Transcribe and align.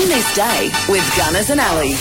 On 0.00 0.08
this 0.08 0.34
day 0.34 0.70
with 0.88 1.04
Gunners 1.16 1.50
and 1.50 1.60
Alley. 1.60 1.92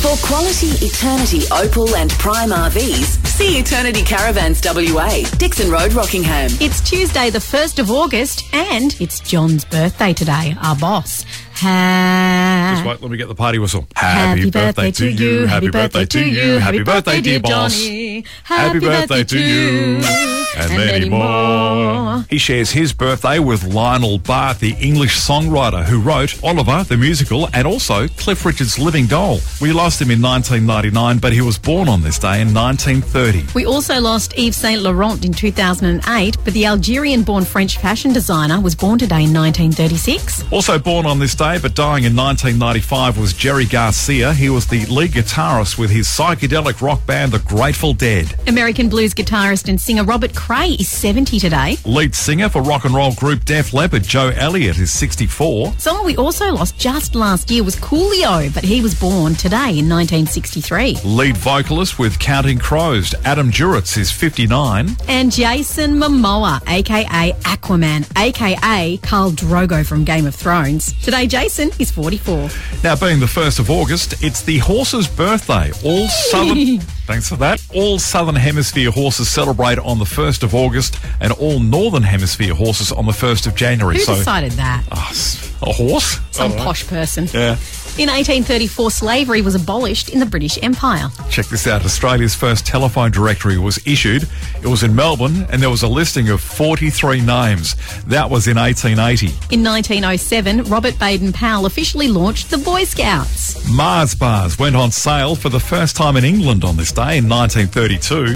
For 0.00 0.14
quality 0.26 0.68
Eternity 0.84 1.42
Opal 1.50 1.96
and 1.96 2.08
Prime 2.12 2.50
RVs, 2.50 3.26
see 3.26 3.58
Eternity 3.58 4.02
Caravans 4.04 4.60
WA, 4.64 5.22
Dixon 5.38 5.72
Road, 5.72 5.92
Rockingham. 5.92 6.50
It's 6.60 6.80
Tuesday, 6.88 7.30
the 7.30 7.40
1st 7.40 7.80
of 7.80 7.90
August, 7.90 8.44
and 8.54 8.94
it's 9.00 9.18
John's 9.18 9.64
birthday 9.64 10.12
today, 10.12 10.54
our 10.62 10.76
boss. 10.76 11.24
Ha- 11.54 12.74
Just 12.76 12.86
wait, 12.86 13.02
let 13.02 13.10
me 13.10 13.16
get 13.16 13.26
the 13.26 13.34
party 13.34 13.58
whistle. 13.58 13.88
Happy 13.96 14.50
birthday 14.50 14.92
to 14.92 15.08
you, 15.10 15.46
happy 15.46 15.68
birthday 15.70 16.04
to 16.06 16.24
you, 16.24 16.58
happy 16.58 16.82
birthday, 16.84 17.20
dear 17.20 17.40
Johnny. 17.40 18.24
Happy 18.44 18.78
birthday 18.78 19.24
to 19.24 19.38
you. 19.40 20.43
And, 20.56 20.76
many 20.76 21.08
more. 21.08 22.24
He 22.30 22.38
shares 22.38 22.70
his 22.70 22.92
birthday 22.92 23.38
with 23.38 23.64
Lionel 23.64 24.18
Bart, 24.18 24.58
the 24.58 24.74
English 24.80 25.18
songwriter 25.18 25.84
who 25.84 26.00
wrote 26.00 26.42
Oliver, 26.42 26.84
the 26.84 26.96
musical, 26.96 27.48
and 27.52 27.66
also 27.66 28.08
Cliff 28.08 28.44
Richard's 28.44 28.78
Living 28.78 29.06
Doll. 29.06 29.40
We 29.60 29.72
lost 29.72 30.00
him 30.00 30.10
in 30.10 30.22
1999, 30.22 31.18
but 31.18 31.32
he 31.32 31.40
was 31.40 31.58
born 31.58 31.88
on 31.88 32.02
this 32.02 32.18
day 32.18 32.40
in 32.40 32.54
1930. 32.54 33.52
We 33.54 33.66
also 33.66 34.00
lost 34.00 34.34
Yves 34.36 34.56
Saint 34.56 34.82
Laurent 34.82 35.24
in 35.24 35.32
2008, 35.32 36.36
but 36.44 36.54
the 36.54 36.66
Algerian 36.66 37.22
born 37.22 37.44
French 37.44 37.78
fashion 37.78 38.12
designer 38.12 38.60
was 38.60 38.74
born 38.74 38.98
today 38.98 39.24
in 39.24 39.32
1936. 39.32 40.44
Also 40.52 40.78
born 40.78 41.06
on 41.06 41.18
this 41.18 41.34
day, 41.34 41.58
but 41.60 41.74
dying 41.74 42.04
in 42.04 42.14
1995, 42.16 43.18
was 43.18 43.32
Jerry 43.32 43.64
Garcia. 43.66 44.32
He 44.32 44.48
was 44.48 44.66
the 44.66 44.86
lead 44.86 45.12
guitarist 45.12 45.78
with 45.78 45.90
his 45.90 46.06
psychedelic 46.06 46.80
rock 46.80 47.04
band, 47.06 47.32
The 47.32 47.38
Grateful 47.40 47.94
Dead. 47.94 48.34
American 48.46 48.88
blues 48.88 49.14
guitarist 49.14 49.68
and 49.68 49.80
singer 49.80 50.04
Robert 50.04 50.34
Cray 50.44 50.72
is 50.72 50.90
70 50.90 51.38
today. 51.38 51.78
Lead 51.86 52.14
singer 52.14 52.50
for 52.50 52.60
rock 52.60 52.84
and 52.84 52.94
roll 52.94 53.14
group 53.14 53.46
Def 53.46 53.72
Leppard, 53.72 54.02
Joe 54.02 54.28
Elliott, 54.36 54.78
is 54.78 54.92
64. 54.92 55.72
Someone 55.78 56.04
we 56.04 56.18
also 56.18 56.52
lost 56.52 56.78
just 56.78 57.14
last 57.14 57.50
year 57.50 57.64
was 57.64 57.76
Coolio, 57.76 58.52
but 58.52 58.62
he 58.62 58.82
was 58.82 58.94
born 58.94 59.34
today 59.36 59.78
in 59.78 59.88
1963. 59.88 60.96
Lead 61.02 61.38
vocalist 61.38 61.98
with 61.98 62.18
Counting 62.18 62.58
Crows, 62.58 63.14
Adam 63.24 63.50
Duritz, 63.50 63.96
is 63.96 64.12
59. 64.12 64.90
And 65.08 65.32
Jason 65.32 65.94
Momoa, 65.94 66.60
aka 66.68 67.32
Aquaman, 67.32 68.06
aka 68.18 68.98
Khal 68.98 69.32
Drogo 69.32 69.86
from 69.86 70.04
Game 70.04 70.26
of 70.26 70.34
Thrones. 70.34 70.92
Today, 71.02 71.26
Jason 71.26 71.70
is 71.78 71.90
44. 71.90 72.50
Now, 72.82 72.96
being 72.96 73.18
the 73.18 73.24
1st 73.24 73.60
of 73.60 73.70
August, 73.70 74.22
it's 74.22 74.42
the 74.42 74.58
horse's 74.58 75.08
birthday. 75.08 75.72
All 75.82 76.06
southern. 76.30 76.80
Thanks 77.06 77.28
for 77.28 77.36
that. 77.36 77.62
All 77.74 77.98
Southern 77.98 78.34
Hemisphere 78.34 78.90
horses 78.90 79.28
celebrate 79.28 79.78
on 79.78 79.98
the 79.98 80.06
1st 80.06 80.42
of 80.42 80.54
August, 80.54 80.98
and 81.20 81.32
all 81.32 81.60
Northern 81.60 82.02
Hemisphere 82.02 82.54
horses 82.54 82.90
on 82.90 83.04
the 83.04 83.12
1st 83.12 83.46
of 83.46 83.54
January. 83.54 83.96
Who 83.96 84.02
so, 84.04 84.14
decided 84.14 84.52
that? 84.52 84.84
S- 84.90 85.52
a 85.62 85.72
horse? 85.72 86.18
Some 86.30 86.52
posh 86.52 86.86
person. 86.86 87.28
Yeah. 87.32 87.56
In 87.96 88.08
1834, 88.08 88.90
slavery 88.90 89.40
was 89.40 89.54
abolished 89.54 90.08
in 90.08 90.18
the 90.18 90.26
British 90.26 90.58
Empire. 90.64 91.10
Check 91.30 91.46
this 91.46 91.68
out. 91.68 91.84
Australia's 91.84 92.34
first 92.34 92.66
telephone 92.66 93.12
directory 93.12 93.56
was 93.56 93.78
issued. 93.86 94.28
It 94.60 94.66
was 94.66 94.82
in 94.82 94.96
Melbourne, 94.96 95.46
and 95.48 95.62
there 95.62 95.70
was 95.70 95.84
a 95.84 95.88
listing 95.88 96.28
of 96.28 96.40
43 96.40 97.20
names. 97.20 97.76
That 98.06 98.28
was 98.28 98.48
in 98.48 98.56
1880. 98.56 99.28
In 99.54 99.62
1907, 99.62 100.64
Robert 100.64 100.98
Baden 100.98 101.32
Powell 101.32 101.66
officially 101.66 102.08
launched 102.08 102.50
the 102.50 102.58
Boy 102.58 102.82
Scouts. 102.82 103.64
Mars 103.70 104.16
bars 104.16 104.58
went 104.58 104.74
on 104.74 104.90
sale 104.90 105.36
for 105.36 105.48
the 105.48 105.60
first 105.60 105.94
time 105.94 106.16
in 106.16 106.24
England 106.24 106.64
on 106.64 106.76
this 106.76 106.90
day 106.90 107.18
in 107.18 107.28
1932. 107.28 108.34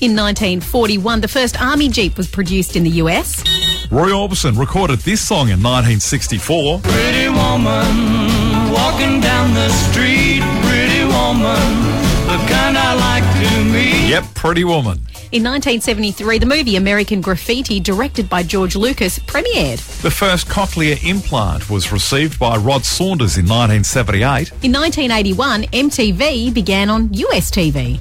In 0.00 0.14
1941, 0.14 1.20
the 1.20 1.26
first 1.26 1.60
Army 1.60 1.88
Jeep 1.88 2.16
was 2.16 2.28
produced 2.28 2.76
in 2.76 2.84
the 2.84 2.90
US. 3.02 3.42
Roy 3.90 4.10
Orbison 4.10 4.58
recorded 4.58 4.98
this 5.00 5.20
song 5.20 5.48
in 5.48 5.62
1964. 5.62 6.80
Pretty 6.80 7.28
woman 7.28 8.72
walking 8.72 9.20
down 9.20 9.54
the 9.54 9.68
street, 9.70 10.40
pretty 10.62 11.04
woman, 11.04 11.62
the 12.26 12.36
kind 12.48 12.76
I 12.76 12.94
like 12.94 13.22
to 13.44 13.64
meet. 13.64 14.08
Yep, 14.08 14.24
Pretty 14.34 14.64
Woman. 14.64 14.98
In 15.32 15.42
1973, 15.42 16.38
the 16.38 16.46
movie 16.46 16.76
American 16.76 17.20
Graffiti, 17.20 17.80
directed 17.80 18.28
by 18.28 18.42
George 18.42 18.76
Lucas, 18.76 19.18
premiered. 19.20 19.78
The 20.02 20.10
first 20.10 20.48
cochlear 20.48 21.02
implant 21.04 21.68
was 21.70 21.92
received 21.92 22.38
by 22.38 22.56
Rod 22.56 22.84
Saunders 22.84 23.36
in 23.36 23.44
1978. 23.44 24.50
In 24.62 24.72
1981, 24.72 25.64
MTV 25.64 26.52
began 26.54 26.90
on 26.90 27.12
US 27.12 27.50
TV. 27.50 28.00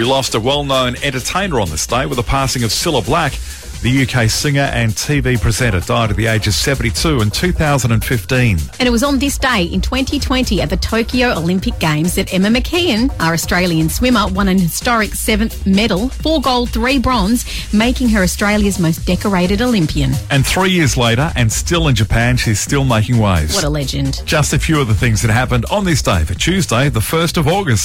We 0.00 0.06
lost 0.06 0.34
a 0.34 0.40
well-known 0.40 0.96
entertainer 1.02 1.60
on 1.60 1.68
this 1.68 1.86
day 1.86 2.06
with 2.06 2.16
the 2.16 2.22
passing 2.22 2.64
of 2.64 2.70
Cilla 2.70 3.04
Black. 3.04 3.34
The 3.82 4.02
UK 4.02 4.28
singer 4.28 4.60
and 4.60 4.92
TV 4.92 5.40
presenter 5.40 5.80
died 5.80 6.10
at 6.10 6.16
the 6.16 6.26
age 6.26 6.46
of 6.46 6.52
72 6.52 7.22
in 7.22 7.30
2015. 7.30 8.58
And 8.78 8.86
it 8.86 8.90
was 8.90 9.02
on 9.02 9.18
this 9.18 9.38
day 9.38 9.64
in 9.64 9.80
2020 9.80 10.60
at 10.60 10.68
the 10.68 10.76
Tokyo 10.76 11.32
Olympic 11.32 11.78
Games 11.78 12.14
that 12.16 12.32
Emma 12.34 12.48
McKeon, 12.48 13.10
our 13.20 13.32
Australian 13.32 13.88
swimmer, 13.88 14.26
won 14.28 14.48
an 14.48 14.58
historic 14.58 15.14
seventh 15.14 15.66
medal, 15.66 16.10
four 16.10 16.42
gold, 16.42 16.68
three 16.68 16.98
bronze, 16.98 17.46
making 17.72 18.10
her 18.10 18.22
Australia's 18.22 18.78
most 18.78 19.06
decorated 19.06 19.62
Olympian. 19.62 20.12
And 20.30 20.46
three 20.46 20.70
years 20.70 20.98
later, 20.98 21.32
and 21.34 21.50
still 21.50 21.88
in 21.88 21.94
Japan, 21.94 22.36
she's 22.36 22.60
still 22.60 22.84
making 22.84 23.16
waves. 23.16 23.54
What 23.54 23.64
a 23.64 23.70
legend. 23.70 24.22
Just 24.26 24.52
a 24.52 24.58
few 24.58 24.78
of 24.78 24.88
the 24.88 24.94
things 24.94 25.22
that 25.22 25.30
happened 25.30 25.64
on 25.70 25.84
this 25.84 26.02
day 26.02 26.24
for 26.24 26.34
Tuesday, 26.34 26.90
the 26.90 27.00
1st 27.00 27.38
of 27.38 27.48
August. 27.48 27.78